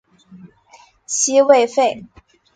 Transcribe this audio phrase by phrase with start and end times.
[1.05, 2.07] 西魏废。